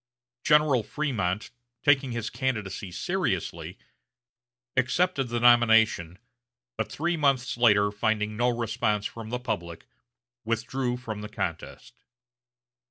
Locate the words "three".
6.91-7.15